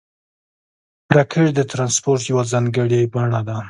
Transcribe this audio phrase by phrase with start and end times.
[1.15, 3.57] راکټ د ترانسپورټ یوه ځانګړې بڼه ده